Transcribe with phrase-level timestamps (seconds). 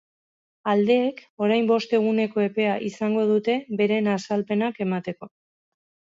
[0.71, 5.33] Aldeek orain bost eguneko epea izango dute beren azalpenak emateko.